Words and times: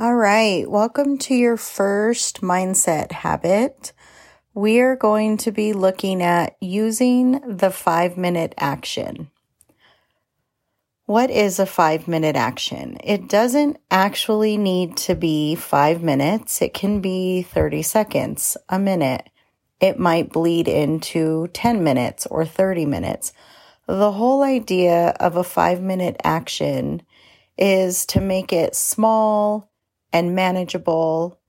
All 0.00 0.14
right, 0.14 0.70
welcome 0.70 1.18
to 1.18 1.34
your 1.34 1.56
first 1.56 2.40
mindset 2.40 3.10
habit. 3.10 3.92
We 4.54 4.78
are 4.78 4.94
going 4.94 5.38
to 5.38 5.50
be 5.50 5.72
looking 5.72 6.22
at 6.22 6.56
using 6.60 7.40
the 7.44 7.72
five 7.72 8.16
minute 8.16 8.54
action. 8.56 9.28
What 11.06 11.32
is 11.32 11.58
a 11.58 11.66
five 11.66 12.06
minute 12.06 12.36
action? 12.36 12.98
It 13.02 13.28
doesn't 13.28 13.78
actually 13.90 14.56
need 14.56 14.96
to 14.98 15.16
be 15.16 15.56
five 15.56 16.00
minutes. 16.00 16.62
It 16.62 16.74
can 16.74 17.00
be 17.00 17.42
30 17.42 17.82
seconds, 17.82 18.56
a 18.68 18.78
minute. 18.78 19.28
It 19.80 19.98
might 19.98 20.30
bleed 20.30 20.68
into 20.68 21.48
10 21.54 21.82
minutes 21.82 22.24
or 22.26 22.46
30 22.46 22.86
minutes. 22.86 23.32
The 23.88 24.12
whole 24.12 24.44
idea 24.44 25.08
of 25.18 25.34
a 25.34 25.42
five 25.42 25.82
minute 25.82 26.18
action 26.22 27.02
is 27.56 28.06
to 28.06 28.20
make 28.20 28.52
it 28.52 28.76
small, 28.76 29.68
and 30.12 30.34
manageable. 30.34 31.40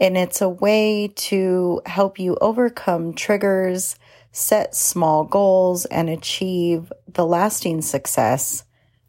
And 0.00 0.16
it's 0.16 0.40
a 0.40 0.48
way 0.48 1.08
to 1.14 1.82
help 1.86 2.18
you 2.18 2.36
overcome 2.40 3.14
triggers, 3.14 3.96
set 4.32 4.74
small 4.74 5.24
goals, 5.24 5.84
and 5.86 6.08
achieve 6.08 6.92
the 7.06 7.26
lasting 7.26 7.82
success 7.82 8.64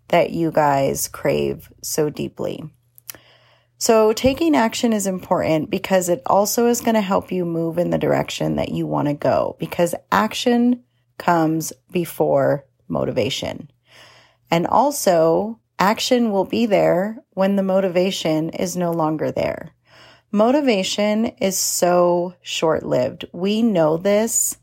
that 0.08 0.32
you 0.32 0.52
guys 0.52 1.08
crave 1.08 1.72
so 1.84 2.10
deeply. 2.10 2.64
So, 3.82 4.12
taking 4.12 4.56
action 4.58 4.92
is 4.92 5.08
important 5.08 5.70
because 5.70 6.10
it 6.10 6.22
also 6.26 6.68
is 6.68 6.82
going 6.82 6.96
to 6.96 7.02
help 7.02 7.32
you 7.32 7.46
move 7.46 7.78
in 7.78 7.92
the 7.92 7.98
direction 7.98 8.58
that 8.58 8.70
you 8.70 8.86
want 8.86 9.08
to 9.08 9.14
go 9.14 9.56
because 9.58 9.96
action 10.12 10.84
comes 11.18 11.72
before 11.90 12.66
motivation. 12.90 13.72
And 14.52 14.68
also, 14.68 15.60
Action 15.80 16.32
will 16.32 16.44
be 16.44 16.66
there 16.66 17.18
when 17.32 17.56
the 17.56 17.64
motivation 17.64 18.50
is 18.50 18.76
no 18.76 18.92
longer 18.92 19.32
there. 19.32 19.72
Motivation 20.30 21.26
is 21.26 21.58
so 21.58 22.36
short 22.42 22.86
lived. 22.86 23.26
We 23.32 23.64
know 23.64 23.96
this 23.96 24.58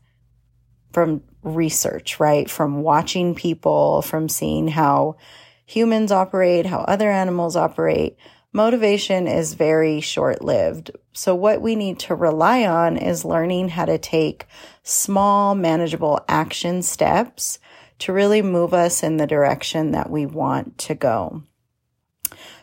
from 0.93 1.23
research, 1.41 2.19
right? 2.19 2.47
From 2.47 2.83
watching 2.83 3.33
people, 3.33 4.03
from 4.03 4.29
seeing 4.29 4.67
how 4.67 5.17
humans 5.65 6.11
operate, 6.11 6.67
how 6.67 6.79
other 6.81 7.09
animals 7.09 7.55
operate. 7.55 8.15
Motivation 8.53 9.27
is 9.27 9.55
very 9.55 9.99
short 9.99 10.43
lived. 10.43 10.91
So, 11.13 11.33
what 11.33 11.61
we 11.61 11.75
need 11.75 11.99
to 11.99 12.15
rely 12.15 12.65
on 12.65 12.95
is 12.95 13.25
learning 13.25 13.69
how 13.69 13.85
to 13.85 13.97
take 13.97 14.45
small, 14.83 15.55
manageable 15.55 16.23
action 16.29 16.81
steps 16.83 17.59
to 17.99 18.13
really 18.13 18.41
move 18.41 18.73
us 18.73 19.03
in 19.03 19.17
the 19.17 19.27
direction 19.27 19.91
that 19.91 20.09
we 20.09 20.25
want 20.25 20.77
to 20.79 20.95
go. 20.95 21.43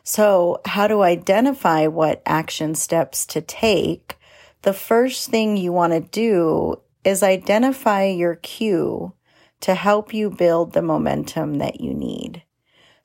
So, 0.02 0.60
how 0.66 0.86
to 0.86 1.02
identify 1.02 1.86
what 1.86 2.22
action 2.26 2.74
steps 2.74 3.24
to 3.26 3.40
take? 3.40 4.18
The 4.62 4.74
first 4.74 5.30
thing 5.30 5.56
you 5.56 5.72
want 5.72 5.92
to 5.92 6.00
do 6.00 6.80
is 7.04 7.22
identify 7.22 8.04
your 8.04 8.36
cue 8.36 9.14
to 9.60 9.74
help 9.74 10.12
you 10.12 10.30
build 10.30 10.72
the 10.72 10.82
momentum 10.82 11.58
that 11.58 11.80
you 11.80 11.94
need. 11.94 12.42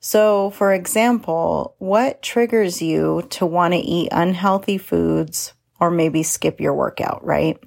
So, 0.00 0.50
for 0.50 0.72
example, 0.72 1.74
what 1.78 2.22
triggers 2.22 2.80
you 2.80 3.26
to 3.30 3.46
want 3.46 3.74
to 3.74 3.78
eat 3.78 4.08
unhealthy 4.12 4.78
foods 4.78 5.52
or 5.78 5.90
maybe 5.90 6.22
skip 6.22 6.60
your 6.60 6.74
workout, 6.74 7.24
right? 7.24 7.58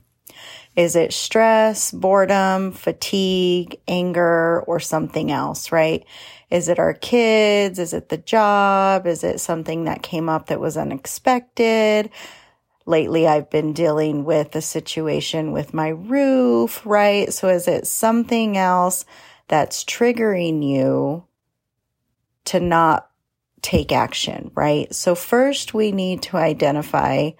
Is 0.75 0.95
it 0.95 1.13
stress, 1.13 1.91
boredom, 1.91 2.71
fatigue, 2.71 3.79
anger, 3.87 4.61
or 4.61 4.79
something 4.79 5.31
else, 5.31 5.71
right? 5.71 6.05
Is 6.49 6.67
it 6.67 6.79
our 6.79 6.93
kids? 6.93 7.77
Is 7.79 7.93
it 7.93 8.09
the 8.09 8.17
job? 8.17 9.05
Is 9.05 9.23
it 9.23 9.39
something 9.39 9.85
that 9.85 10.03
came 10.03 10.29
up 10.29 10.47
that 10.47 10.59
was 10.59 10.77
unexpected? 10.77 12.09
Lately, 12.85 13.27
I've 13.27 13.49
been 13.49 13.73
dealing 13.73 14.25
with 14.25 14.55
a 14.55 14.61
situation 14.61 15.51
with 15.51 15.73
my 15.73 15.89
roof, 15.89 16.85
right? 16.85 17.31
So 17.31 17.49
is 17.49 17.67
it 17.67 17.87
something 17.87 18.57
else 18.57 19.05
that's 19.47 19.83
triggering 19.83 20.67
you 20.67 21.25
to 22.45 22.59
not 22.59 23.09
take 23.61 23.91
action, 23.91 24.51
right? 24.53 24.93
So 24.93 25.15
first 25.15 25.73
we 25.73 25.91
need 25.91 26.21
to 26.23 26.37
identify 26.37 27.31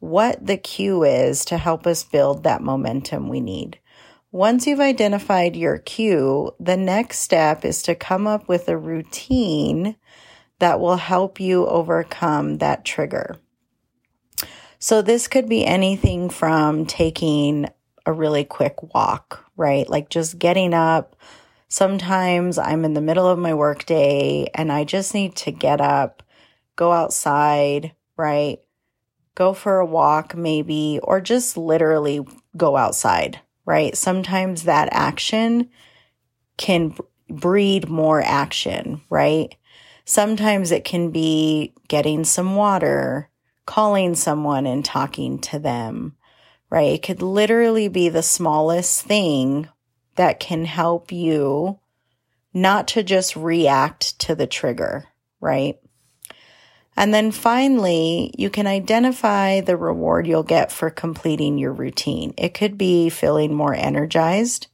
what 0.00 0.44
the 0.44 0.56
cue 0.56 1.04
is 1.04 1.44
to 1.46 1.58
help 1.58 1.86
us 1.86 2.04
build 2.04 2.44
that 2.44 2.62
momentum 2.62 3.28
we 3.28 3.40
need. 3.40 3.78
Once 4.30 4.66
you've 4.66 4.80
identified 4.80 5.56
your 5.56 5.78
cue, 5.78 6.52
the 6.60 6.76
next 6.76 7.20
step 7.20 7.64
is 7.64 7.82
to 7.82 7.94
come 7.94 8.26
up 8.26 8.46
with 8.46 8.68
a 8.68 8.76
routine 8.76 9.96
that 10.58 10.80
will 10.80 10.96
help 10.96 11.40
you 11.40 11.66
overcome 11.66 12.58
that 12.58 12.84
trigger. 12.84 13.36
So 14.78 15.02
this 15.02 15.28
could 15.28 15.48
be 15.48 15.64
anything 15.64 16.30
from 16.30 16.86
taking 16.86 17.66
a 18.06 18.12
really 18.12 18.44
quick 18.44 18.94
walk, 18.94 19.44
right? 19.56 19.88
Like 19.88 20.08
just 20.08 20.38
getting 20.38 20.74
up. 20.74 21.16
Sometimes 21.68 22.58
I'm 22.58 22.84
in 22.84 22.94
the 22.94 23.00
middle 23.00 23.26
of 23.26 23.38
my 23.38 23.54
workday 23.54 24.48
and 24.54 24.70
I 24.70 24.84
just 24.84 25.14
need 25.14 25.36
to 25.36 25.50
get 25.50 25.80
up, 25.80 26.22
go 26.76 26.92
outside, 26.92 27.92
right? 28.16 28.60
Go 29.38 29.54
for 29.54 29.78
a 29.78 29.86
walk, 29.86 30.34
maybe, 30.34 30.98
or 31.04 31.20
just 31.20 31.56
literally 31.56 32.26
go 32.56 32.76
outside, 32.76 33.38
right? 33.64 33.96
Sometimes 33.96 34.64
that 34.64 34.88
action 34.90 35.70
can 36.56 36.96
breed 37.30 37.88
more 37.88 38.20
action, 38.20 39.00
right? 39.08 39.54
Sometimes 40.04 40.72
it 40.72 40.84
can 40.84 41.12
be 41.12 41.72
getting 41.86 42.24
some 42.24 42.56
water, 42.56 43.30
calling 43.64 44.16
someone 44.16 44.66
and 44.66 44.84
talking 44.84 45.38
to 45.38 45.60
them, 45.60 46.16
right? 46.68 46.94
It 46.94 47.04
could 47.04 47.22
literally 47.22 47.86
be 47.86 48.08
the 48.08 48.24
smallest 48.24 49.02
thing 49.02 49.68
that 50.16 50.40
can 50.40 50.64
help 50.64 51.12
you 51.12 51.78
not 52.52 52.88
to 52.88 53.04
just 53.04 53.36
react 53.36 54.18
to 54.18 54.34
the 54.34 54.48
trigger, 54.48 55.04
right? 55.40 55.78
And 56.98 57.14
then 57.14 57.30
finally, 57.30 58.34
you 58.36 58.50
can 58.50 58.66
identify 58.66 59.60
the 59.60 59.76
reward 59.76 60.26
you'll 60.26 60.42
get 60.42 60.72
for 60.72 60.90
completing 60.90 61.56
your 61.56 61.72
routine. 61.72 62.34
It 62.36 62.54
could 62.54 62.76
be 62.76 63.08
feeling 63.08 63.54
more 63.54 63.72
energized. 63.72 64.66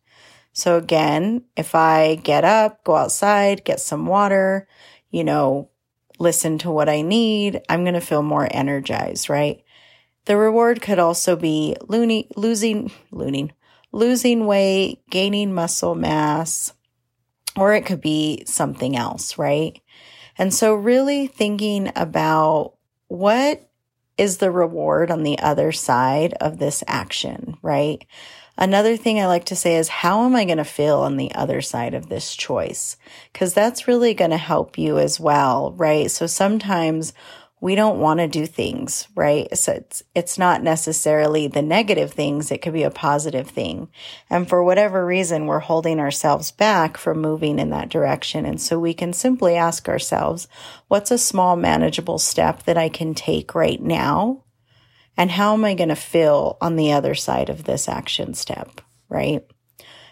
So 0.55 0.79
again, 0.79 1.45
if 1.55 1.75
I 1.75 2.15
get 2.15 2.43
up, 2.43 2.83
go 2.83 2.97
outside, 2.97 3.63
get 3.63 3.79
some 3.79 4.07
water, 4.07 4.67
you 5.11 5.23
know, 5.23 5.69
listen 6.19 6.57
to 6.61 6.71
what 6.71 6.89
I 6.89 7.03
need, 7.03 7.61
I'm 7.69 7.84
going 7.84 7.93
to 7.93 8.01
feel 8.01 8.23
more 8.23 8.49
energized, 8.51 9.29
right? 9.29 9.63
The 10.25 10.39
reward 10.39 10.81
could 10.81 10.99
also 10.99 11.37
be 11.37 11.77
losing, 11.87 12.27
losing, 12.37 12.91
losing, 13.11 13.53
losing 13.93 14.47
weight, 14.47 15.03
gaining 15.11 15.53
muscle 15.53 15.95
mass, 15.95 16.73
or 17.55 17.75
it 17.75 17.84
could 17.84 18.01
be 18.01 18.45
something 18.47 18.97
else, 18.97 19.37
right? 19.37 19.79
And 20.37 20.53
so 20.53 20.75
really 20.75 21.27
thinking 21.27 21.93
about 21.97 22.75
what 23.09 23.69
is 24.17 24.39
the 24.39 24.50
reward 24.50 25.11
on 25.11 25.22
the 25.22 25.39
other 25.41 25.72
side 25.72 26.34
of 26.34 26.59
this 26.59 26.84
action, 26.87 27.56
right? 27.62 28.05
Another 28.56 28.97
thing 28.97 29.19
I 29.19 29.27
like 29.27 29.47
to 29.47 29.56
say 29.56 29.77
is, 29.77 29.89
how 29.89 30.25
am 30.25 30.37
I 30.37 30.45
going 30.45 30.59
to 30.59 30.65
feel 30.65 31.00
on 31.00 31.17
the 31.17 31.34
other 31.34 31.61
side 31.61 31.95
of 31.95 32.09
this 32.09 32.37
choice? 32.37 32.97
Because 33.33 33.53
that's 33.53 33.89
really 33.89 34.15
going 34.15 34.31
to 34.31 34.37
help 34.37 34.78
you 34.78 34.99
as 34.99 35.19
well, 35.19 35.72
right? 35.72 36.09
So 36.09 36.28
sometimes 36.28 37.12
we 37.65 37.75
don't 37.77 37.99
want 37.99 38.21
to 38.21 38.29
do 38.29 38.45
things, 38.45 39.09
right? 39.15 39.49
So 39.57 39.73
it's, 39.73 40.03
it's 40.15 40.37
not 40.37 40.63
necessarily 40.63 41.49
the 41.49 41.63
negative 41.63 42.13
things. 42.13 42.51
It 42.51 42.61
could 42.61 42.75
be 42.75 42.83
a 42.83 42.91
positive 42.91 43.49
thing. 43.49 43.89
And 44.29 44.47
for 44.47 44.63
whatever 44.63 45.07
reason, 45.07 45.47
we're 45.47 45.61
holding 45.61 45.99
ourselves 45.99 46.51
back 46.51 46.99
from 46.99 47.23
moving 47.23 47.59
in 47.59 47.71
that 47.71 47.89
direction. 47.89 48.45
And 48.45 48.61
so 48.61 48.79
we 48.79 48.93
can 48.93 49.15
simply 49.15 49.57
ask 49.57 49.89
ourselves, 49.89 50.47
what's 50.89 51.11
a 51.11 51.17
small 51.17 51.57
manageable 51.57 52.19
step 52.19 52.65
that 52.65 52.77
I 52.77 52.91
can 52.91 53.15
take 53.15 53.55
right 53.55 53.81
now? 53.81 54.45
And 55.17 55.31
how 55.31 55.55
am 55.55 55.65
I 55.65 55.72
going 55.72 55.89
to 55.89 55.97
feel 55.97 56.59
on 56.60 56.77
the 56.77 56.93
other 56.93 57.15
side 57.15 57.49
of 57.49 57.65
this 57.65 57.89
action 57.89 58.34
step? 58.34 58.83
Right. 59.09 59.43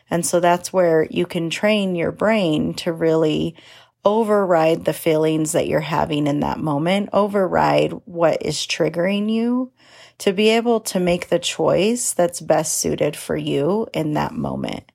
And 0.09 0.25
so 0.25 0.41
that's 0.41 0.73
where 0.73 1.07
you 1.11 1.27
can 1.27 1.51
train 1.51 1.97
your 1.97 2.13
brain 2.13 2.73
to 2.77 2.95
really 2.95 3.57
override 4.05 4.85
the 4.85 4.93
feelings 4.93 5.53
that 5.53 5.67
you're 5.67 5.81
having 5.81 6.27
in 6.27 6.41
that 6.41 6.59
moment, 6.59 7.11
override 7.13 7.93
what 8.05 8.45
is 8.45 8.59
triggering 8.59 9.31
you 9.31 9.73
to 10.19 10.33
be 10.33 10.51
able 10.51 10.81
to 10.81 11.01
make 11.01 11.29
the 11.29 11.39
choice 11.39 12.13
that's 12.13 12.41
best 12.41 12.79
suited 12.79 13.17
for 13.17 13.37
you 13.37 13.87
in 13.93 14.15
that 14.15 14.33
moment. 14.33 14.91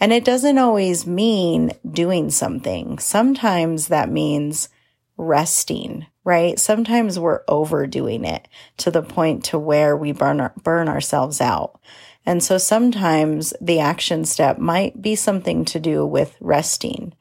And 0.00 0.12
it 0.12 0.24
doesn't 0.24 0.58
always 0.58 1.06
mean 1.06 1.72
doing 1.88 2.30
something. 2.30 2.98
Sometimes 2.98 3.88
that 3.88 4.10
means 4.10 4.68
resting, 5.16 6.06
right? 6.24 6.58
Sometimes 6.58 7.18
we're 7.18 7.42
overdoing 7.46 8.24
it 8.24 8.48
to 8.78 8.90
the 8.90 9.02
point 9.02 9.44
to 9.44 9.58
where 9.58 9.96
we 9.96 10.12
burn 10.12 10.50
burn 10.62 10.88
ourselves 10.88 11.40
out. 11.40 11.80
And 12.24 12.42
so 12.42 12.58
sometimes 12.58 13.52
the 13.60 13.80
action 13.80 14.24
step 14.24 14.58
might 14.58 15.00
be 15.00 15.16
something 15.16 15.64
to 15.66 15.80
do 15.80 16.06
with 16.06 16.36
resting, 16.40 17.14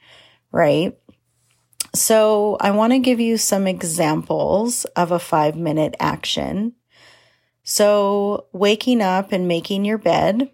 right? 0.52 0.98
So, 1.94 2.58
I 2.62 2.72
want 2.72 2.94
to 2.94 3.00
give 3.00 3.20
you 3.20 3.38
some 3.38 3.68
examples 3.68 4.86
of 4.96 5.12
a 5.12 5.20
five 5.20 5.58
minute 5.58 5.96
action. 6.00 6.74
So, 7.64 8.48
waking 8.54 9.02
up 9.02 9.32
and 9.32 9.48
making 9.48 9.84
your 9.84 9.98
bed, 9.98 10.50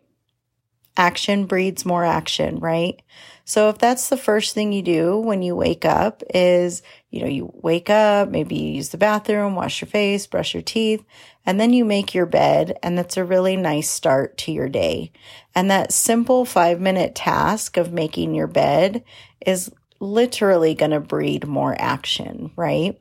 action 0.97 1.45
breeds 1.45 1.85
more 1.85 2.03
action, 2.03 2.57
right? 2.59 3.01
So 3.45 3.69
if 3.69 3.77
that's 3.77 4.09
the 4.09 4.17
first 4.17 4.53
thing 4.53 4.73
you 4.73 4.81
do 4.81 5.17
when 5.17 5.41
you 5.41 5.55
wake 5.55 5.85
up 5.85 6.21
is, 6.33 6.81
you 7.11 7.21
know, 7.21 7.27
you 7.27 7.49
wake 7.53 7.89
up, 7.89 8.29
maybe 8.29 8.55
you 8.55 8.73
use 8.73 8.89
the 8.89 8.97
bathroom, 8.97 9.55
wash 9.55 9.79
your 9.79 9.87
face, 9.87 10.27
brush 10.27 10.53
your 10.53 10.63
teeth, 10.63 11.05
and 11.45 11.59
then 11.59 11.71
you 11.71 11.85
make 11.85 12.13
your 12.13 12.25
bed. 12.25 12.77
And 12.83 12.97
that's 12.97 13.15
a 13.15 13.23
really 13.23 13.55
nice 13.55 13.89
start 13.89 14.37
to 14.39 14.51
your 14.51 14.67
day. 14.67 15.11
And 15.55 15.71
that 15.71 15.93
simple 15.93 16.43
five 16.43 16.81
minute 16.81 17.15
task 17.15 17.77
of 17.77 17.93
making 17.93 18.35
your 18.35 18.47
bed 18.47 19.03
is 19.45 19.71
literally 19.99 20.75
going 20.75 20.91
to 20.91 20.99
breed 20.99 21.47
more 21.47 21.75
action, 21.77 22.51
right? 22.55 22.99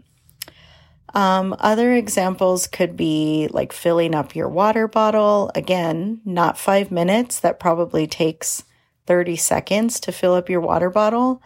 Um, 1.15 1.57
other 1.59 1.95
examples 1.95 2.67
could 2.67 2.97
be 2.97 3.49
like 3.51 3.73
filling 3.73 4.15
up 4.15 4.37
your 4.37 4.49
water 4.49 4.87
bottle. 4.87 5.51
Again, 5.55 6.21
not 6.25 6.59
five 6.59 6.91
minutes. 6.91 7.41
That 7.41 7.59
probably 7.59 8.07
takes 8.07 8.65
30 9.07 9.37
seconds 9.37 10.01
to 10.01 10.13
fill 10.13 10.35
up 10.35 10.51
your 10.51 10.61
water 10.61 10.91
bottle. 10.91 11.43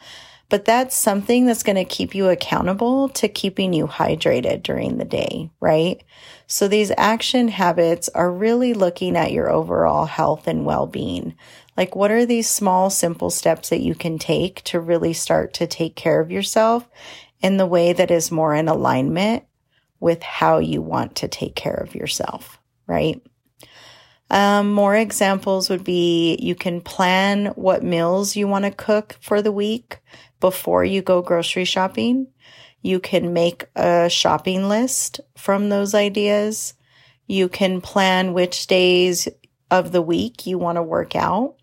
But 0.48 0.64
that's 0.64 0.96
something 0.96 1.46
that's 1.46 1.62
going 1.62 1.76
to 1.76 1.84
keep 1.84 2.12
you 2.12 2.28
accountable 2.28 3.08
to 3.10 3.28
keeping 3.28 3.72
you 3.72 3.86
hydrated 3.86 4.64
during 4.64 4.98
the 4.98 5.04
day, 5.04 5.50
right? 5.60 6.02
So 6.48 6.66
these 6.66 6.90
action 6.96 7.46
habits 7.46 8.08
are 8.08 8.32
really 8.32 8.74
looking 8.74 9.16
at 9.16 9.30
your 9.30 9.48
overall 9.48 10.06
health 10.06 10.48
and 10.48 10.64
well 10.64 10.88
being. 10.88 11.36
Like, 11.80 11.96
what 11.96 12.10
are 12.10 12.26
these 12.26 12.46
small, 12.46 12.90
simple 12.90 13.30
steps 13.30 13.70
that 13.70 13.80
you 13.80 13.94
can 13.94 14.18
take 14.18 14.62
to 14.64 14.78
really 14.78 15.14
start 15.14 15.54
to 15.54 15.66
take 15.66 15.96
care 15.96 16.20
of 16.20 16.30
yourself 16.30 16.86
in 17.40 17.56
the 17.56 17.64
way 17.64 17.94
that 17.94 18.10
is 18.10 18.30
more 18.30 18.54
in 18.54 18.68
alignment 18.68 19.44
with 19.98 20.22
how 20.22 20.58
you 20.58 20.82
want 20.82 21.16
to 21.16 21.28
take 21.28 21.56
care 21.56 21.72
of 21.82 21.94
yourself, 21.94 22.58
right? 22.86 23.22
Um, 24.28 24.74
more 24.74 24.94
examples 24.94 25.70
would 25.70 25.82
be 25.82 26.36
you 26.38 26.54
can 26.54 26.82
plan 26.82 27.46
what 27.54 27.82
meals 27.82 28.36
you 28.36 28.46
want 28.46 28.66
to 28.66 28.72
cook 28.72 29.16
for 29.22 29.40
the 29.40 29.50
week 29.50 30.00
before 30.38 30.84
you 30.84 31.00
go 31.00 31.22
grocery 31.22 31.64
shopping. 31.64 32.26
You 32.82 33.00
can 33.00 33.32
make 33.32 33.64
a 33.74 34.10
shopping 34.10 34.68
list 34.68 35.20
from 35.34 35.70
those 35.70 35.94
ideas. 35.94 36.74
You 37.26 37.48
can 37.48 37.80
plan 37.80 38.34
which 38.34 38.66
days 38.66 39.28
of 39.70 39.92
the 39.92 40.02
week 40.02 40.46
you 40.46 40.58
want 40.58 40.76
to 40.76 40.82
work 40.82 41.16
out. 41.16 41.56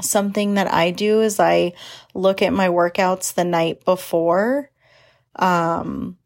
Something 0.00 0.54
that 0.54 0.72
I 0.72 0.90
do 0.90 1.20
is 1.20 1.38
I 1.38 1.72
look 2.14 2.42
at 2.42 2.52
my 2.52 2.68
workouts 2.68 3.34
the 3.34 3.44
night 3.44 3.84
before. 3.84 4.70
Um, 5.36 6.18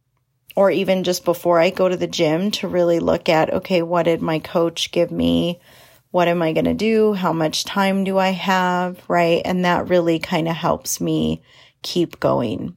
or 0.58 0.72
even 0.72 1.04
just 1.04 1.24
before 1.24 1.60
I 1.60 1.70
go 1.70 1.88
to 1.88 1.96
the 1.96 2.08
gym 2.08 2.50
to 2.50 2.66
really 2.66 2.98
look 2.98 3.28
at, 3.28 3.52
okay, 3.52 3.80
what 3.80 4.02
did 4.02 4.20
my 4.20 4.40
coach 4.40 4.90
give 4.90 5.12
me? 5.12 5.60
What 6.10 6.26
am 6.26 6.42
I 6.42 6.52
going 6.52 6.64
to 6.64 6.74
do? 6.74 7.12
How 7.12 7.32
much 7.32 7.64
time 7.64 8.02
do 8.02 8.18
I 8.18 8.30
have? 8.30 9.00
Right. 9.08 9.40
And 9.44 9.64
that 9.64 9.88
really 9.88 10.18
kind 10.18 10.48
of 10.48 10.56
helps 10.56 11.00
me 11.00 11.42
keep 11.82 12.18
going. 12.18 12.76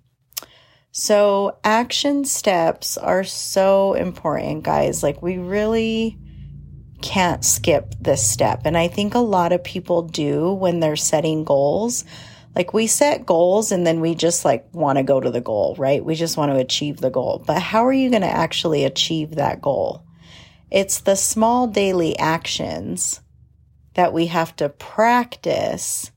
So 0.92 1.58
action 1.64 2.26
steps 2.26 2.98
are 2.98 3.24
so 3.24 3.94
important, 3.94 4.64
guys. 4.64 5.02
Like 5.02 5.24
we 5.24 5.38
really 5.38 6.20
can't 7.02 7.44
skip 7.44 7.96
this 8.00 8.28
step. 8.28 8.62
And 8.66 8.78
I 8.78 8.88
think 8.88 9.16
a 9.16 9.20
lot 9.20 9.52
of 9.52 9.64
people 9.64 10.04
do 10.04 10.54
when 10.54 10.80
they're 10.80 10.96
setting 10.96 11.44
goals. 11.44 12.06
Like 12.56 12.74
we 12.74 12.88
set 12.88 13.26
goals 13.26 13.72
and 13.72 13.88
then 13.88 14.02
we 14.02 14.14
just 14.16 14.44
like 14.44 14.68
want 14.74 14.98
to 14.98 15.04
go 15.04 15.20
to 15.20 15.32
the 15.32 15.42
goal, 15.42 15.76
right? 15.78 16.04
We 16.04 16.16
just 16.16 16.38
want 16.38 16.52
to 16.52 16.58
achieve 16.58 16.98
the 16.98 17.10
goal. 17.10 17.44
But 17.46 17.62
how 17.62 17.86
are 17.86 17.94
you 17.94 18.10
going 18.10 18.24
to 18.24 18.28
actually 18.28 18.84
achieve 18.84 19.36
that 19.36 19.62
goal? 19.62 20.04
It's 20.70 21.02
the 21.02 21.16
small 21.16 21.68
daily 21.68 22.18
actions 22.18 23.22
that 23.94 24.14
we 24.14 24.28
have 24.28 24.56
to 24.58 24.70
practice, 24.70 26.12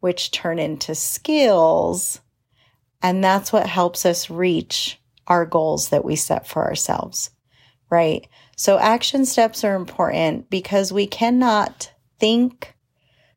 which 0.00 0.30
turn 0.30 0.58
into 0.58 0.94
skills. 0.94 2.20
And 3.02 3.22
that's 3.22 3.52
what 3.52 3.66
helps 3.66 4.06
us 4.06 4.30
reach 4.30 5.00
our 5.26 5.46
goals 5.46 5.88
that 5.90 6.04
we 6.04 6.16
set 6.16 6.46
for 6.46 6.64
ourselves, 6.64 7.30
right? 7.90 8.26
So 8.56 8.78
action 8.78 9.26
steps 9.26 9.64
are 9.64 9.74
important 9.74 10.48
because 10.48 10.92
we 10.92 11.06
cannot 11.06 11.92
think, 12.18 12.74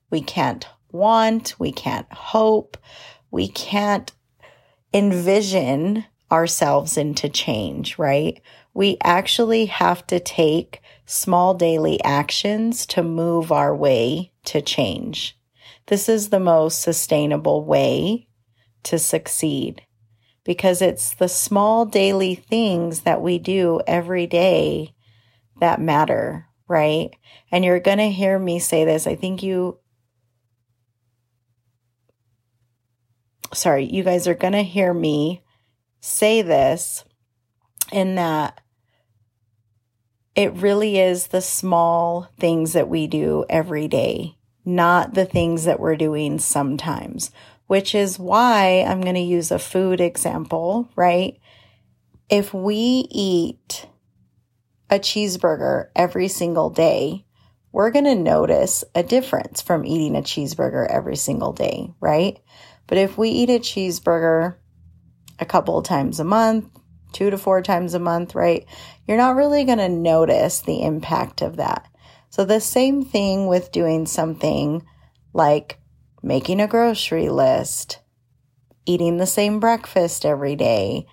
we 0.10 0.22
can't 0.22 0.68
want, 0.92 1.56
we 1.60 1.72
can't 1.72 2.12
hope, 2.12 2.78
we 3.32 3.48
can't 3.48 4.12
envision 4.94 6.06
ourselves 6.32 6.98
into 6.98 7.30
change, 7.30 7.98
right? 7.98 8.42
We 8.74 8.98
actually 9.04 9.66
have 9.66 10.06
to 10.08 10.20
take 10.20 10.82
small 11.06 11.54
daily 11.54 12.02
actions 12.04 12.86
to 12.88 13.04
move 13.04 13.52
our 13.52 13.76
way 13.76 14.32
to 14.46 14.62
change. 14.62 15.38
This 15.88 16.08
is 16.08 16.30
the 16.30 16.40
most 16.40 16.82
sustainable 16.82 17.66
way 17.66 18.28
to 18.84 19.00
succeed 19.00 19.82
because 20.44 20.82
it's 20.82 21.14
the 21.14 21.30
small 21.30 21.86
daily 21.86 22.36
things 22.36 23.02
that 23.02 23.22
we 23.22 23.40
do 23.40 23.82
every 23.88 24.28
day 24.28 24.94
that 25.60 25.80
matter, 25.80 26.48
right? 26.68 27.12
And 27.52 27.64
you're 27.64 27.80
going 27.80 28.00
to 28.00 28.10
hear 28.10 28.38
me 28.38 28.60
say 28.60 28.84
this. 28.86 29.08
I 29.08 29.16
think 29.16 29.44
you 29.44 29.80
sorry, 33.54 33.86
you 33.86 34.04
guys 34.04 34.28
are 34.28 34.34
going 34.34 34.54
to 34.54 34.64
hear 34.64 34.94
me 34.94 35.44
say 36.00 36.42
this 36.42 37.06
in 37.92 38.16
that 38.16 38.60
it 40.36 40.54
really 40.54 41.00
is 41.00 41.28
the 41.28 41.42
small 41.42 42.28
things 42.40 42.74
that 42.74 42.90
we 42.90 43.06
do 43.08 43.46
every 43.50 43.88
day, 43.88 44.36
not 44.66 45.14
the 45.14 45.26
things 45.26 45.66
that 45.66 45.80
we're 45.80 45.96
doing 45.96 46.40
sometimes, 46.40 47.32
which 47.74 47.96
is 47.96 48.20
why 48.20 48.86
I'm 48.88 49.02
going 49.02 49.16
to 49.16 49.20
use 49.20 49.50
a 49.50 49.58
food 49.58 50.00
example, 50.00 50.92
right? 50.96 51.40
If 52.30 52.54
we 52.54 53.08
eat 53.10 53.88
a 54.92 55.00
cheeseburger 55.00 55.88
every 55.96 56.28
single 56.28 56.70
day, 56.70 57.26
we're 57.72 57.90
going 57.90 58.06
to 58.06 58.14
notice 58.14 58.84
a 58.94 59.02
difference 59.02 59.64
from 59.64 59.88
eating 59.88 60.16
a 60.16 60.22
cheeseburger 60.22 60.88
every 60.88 61.16
single 61.16 61.52
day, 61.52 61.92
right? 62.00 62.38
But 62.86 63.00
if 63.00 63.18
we 63.18 63.30
eat 63.30 63.50
a 63.50 63.58
cheeseburger 63.58 64.58
a 65.40 65.46
couple 65.46 65.82
times 65.82 66.20
a 66.20 66.24
month, 66.24 66.70
two 67.12 67.32
to 67.32 67.40
four 67.40 67.64
times 67.64 67.96
a 67.96 68.00
month, 68.00 68.36
right? 68.36 68.68
You're 69.08 69.18
not 69.18 69.36
really 69.36 69.64
going 69.64 69.80
to 69.80 69.90
notice 69.90 70.62
the 70.62 70.84
impact 70.84 71.42
of 71.42 71.56
that. 71.56 71.88
So 72.30 72.46
the 72.46 72.62
same 72.62 73.04
thing 73.04 73.48
with 73.48 73.72
doing 73.72 74.06
something 74.06 74.86
like 75.34 75.80
making 76.24 76.62
a 76.62 76.68
grocery 76.68 77.30
list, 77.30 78.00
eating 78.86 79.18
the 79.18 79.28
same 79.28 79.60
breakfast 79.60 80.26
every 80.26 80.56
day, 80.56 81.06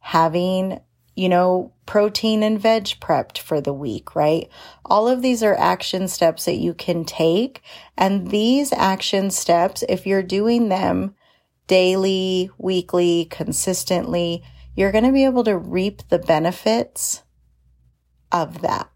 having, 0.00 0.78
you 1.16 1.28
know, 1.28 1.72
protein 1.86 2.42
and 2.42 2.60
veg 2.60 2.84
prepped 3.00 3.38
for 3.38 3.60
the 3.60 3.72
week, 3.72 4.14
right? 4.14 4.48
All 4.84 5.08
of 5.08 5.22
these 5.22 5.42
are 5.42 5.58
action 5.58 6.06
steps 6.06 6.44
that 6.44 6.56
you 6.56 6.74
can 6.74 7.04
take. 7.04 7.62
And 7.96 8.28
these 8.30 8.72
action 8.72 9.30
steps, 9.30 9.82
if 9.88 10.06
you're 10.06 10.22
doing 10.22 10.68
them 10.68 11.14
daily, 11.66 12.50
weekly, 12.58 13.26
consistently, 13.30 14.42
you're 14.76 14.92
going 14.92 15.04
to 15.04 15.12
be 15.12 15.24
able 15.24 15.44
to 15.44 15.56
reap 15.56 16.02
the 16.08 16.18
benefits 16.18 17.22
of 18.30 18.60
that, 18.62 18.88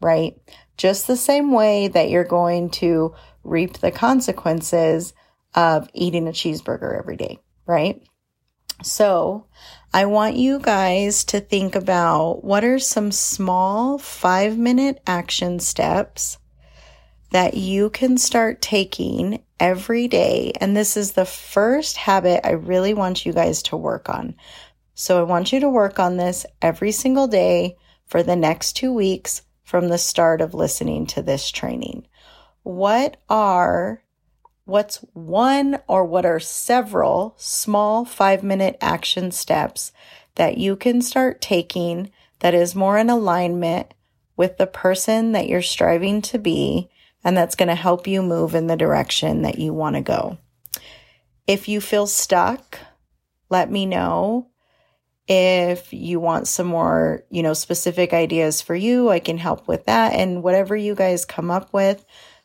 right? 0.00 0.36
Just 0.76 1.06
the 1.06 1.16
same 1.16 1.52
way 1.52 1.88
that 1.88 2.10
you're 2.10 2.24
going 2.24 2.70
to 2.70 3.14
reap 3.42 3.78
the 3.78 3.90
consequences 3.90 5.12
of 5.54 5.88
eating 5.94 6.26
a 6.26 6.32
cheeseburger 6.32 6.98
every 6.98 7.16
day, 7.16 7.38
right? 7.66 8.02
So 8.82 9.46
I 9.92 10.06
want 10.06 10.36
you 10.36 10.58
guys 10.58 11.24
to 11.26 11.40
think 11.40 11.76
about 11.76 12.44
what 12.44 12.64
are 12.64 12.78
some 12.78 13.12
small 13.12 13.98
five 13.98 14.58
minute 14.58 15.00
action 15.06 15.60
steps 15.60 16.38
that 17.30 17.54
you 17.54 17.90
can 17.90 18.18
start 18.18 18.60
taking 18.60 19.42
every 19.60 20.08
day. 20.08 20.52
And 20.60 20.76
this 20.76 20.96
is 20.96 21.12
the 21.12 21.24
first 21.24 21.96
habit 21.96 22.40
I 22.44 22.52
really 22.52 22.94
want 22.94 23.24
you 23.24 23.32
guys 23.32 23.62
to 23.64 23.76
work 23.76 24.08
on. 24.08 24.34
So 24.94 25.18
I 25.18 25.22
want 25.22 25.52
you 25.52 25.60
to 25.60 25.68
work 25.68 25.98
on 25.98 26.16
this 26.16 26.46
every 26.60 26.92
single 26.92 27.26
day 27.26 27.76
for 28.06 28.22
the 28.22 28.36
next 28.36 28.74
two 28.74 28.92
weeks 28.92 29.42
from 29.64 29.88
the 29.88 29.98
start 29.98 30.40
of 30.40 30.54
listening 30.54 31.06
to 31.06 31.22
this 31.22 31.50
training. 31.50 32.06
What 32.62 33.16
are 33.28 34.02
what's 34.64 34.96
one 35.12 35.78
or 35.88 36.04
what 36.04 36.24
are 36.24 36.40
several 36.40 37.34
small 37.36 38.04
five 38.04 38.42
minute 38.42 38.76
action 38.80 39.30
steps 39.30 39.92
that 40.36 40.56
you 40.56 40.76
can 40.76 41.02
start 41.02 41.40
taking 41.40 42.10
that 42.40 42.54
is 42.54 42.74
more 42.74 42.98
in 42.98 43.10
alignment 43.10 43.92
with 44.36 44.56
the 44.56 44.66
person 44.66 45.32
that 45.32 45.48
you're 45.48 45.62
striving 45.62 46.20
to 46.22 46.38
be 46.38 46.90
and 47.22 47.36
that's 47.36 47.54
going 47.54 47.68
to 47.68 47.74
help 47.74 48.06
you 48.06 48.22
move 48.22 48.54
in 48.54 48.66
the 48.66 48.76
direction 48.76 49.42
that 49.42 49.58
you 49.58 49.72
want 49.72 49.96
to 49.96 50.02
go. 50.02 50.38
If 51.46 51.68
you 51.68 51.80
feel 51.80 52.06
stuck, 52.06 52.78
let 53.48 53.70
me 53.70 53.86
know 53.86 54.48
if 55.26 55.92
you 55.92 56.20
want 56.20 56.48
some 56.48 56.66
more, 56.66 57.24
you 57.30 57.42
know, 57.42 57.54
specific 57.54 58.12
ideas 58.12 58.60
for 58.60 58.74
you. 58.74 59.10
I 59.10 59.20
can 59.20 59.38
help 59.38 59.66
with 59.66 59.86
that. 59.86 60.12
And 60.12 60.42
whatever 60.42 60.76
you 60.76 60.94
guys 60.94 61.24
come 61.24 61.50
up 61.50 61.72
with, 61.72 62.04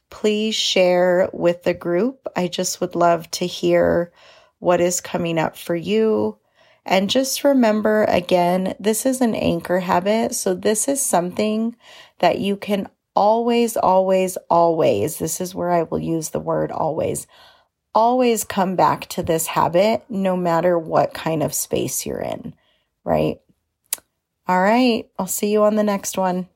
please 0.09 0.55
share 0.55 1.29
with 1.33 1.63
the 1.63 1.73
group. 1.73 2.27
I 2.35 2.47
just 2.47 2.79
would 2.81 2.95
love 2.95 3.29
to 3.31 3.45
hear 3.45 4.11
what 4.59 4.81
is 4.81 5.01
coming 5.01 5.37
up 5.37 5.57
for 5.57 5.75
you. 5.75 6.37
And 6.85 7.09
just 7.09 7.43
remember 7.43 8.05
again, 8.05 8.75
this 8.79 9.05
is 9.05 9.21
an 9.21 9.35
anchor 9.35 9.79
habit. 9.79 10.33
So 10.33 10.53
this 10.53 10.87
is 10.87 11.01
something 11.01 11.75
that 12.19 12.39
you 12.39 12.55
can 12.55 12.89
always, 13.15 13.75
always, 13.75 14.37
always, 14.49 15.19
this 15.19 15.41
is 15.41 15.53
where 15.53 15.71
I 15.71 15.83
will 15.83 15.99
use 15.99 16.29
the 16.29 16.39
word 16.39 16.71
always, 16.71 17.27
always 17.93 18.43
come 18.43 18.75
back 18.75 19.07
to 19.09 19.23
this 19.23 19.47
habit 19.47 20.03
no 20.09 20.37
matter 20.37 20.79
what 20.79 21.13
kind 21.13 21.43
of 21.43 21.53
space 21.53 22.05
you're 22.05 22.21
in, 22.21 22.53
right? 23.09 23.39
All 24.47 24.61
right. 24.61 25.09
I'll 25.17 25.27
see 25.27 25.51
you 25.51 25.63
on 25.63 25.75
the 25.75 25.83
next 25.83 26.17
one. 26.17 26.47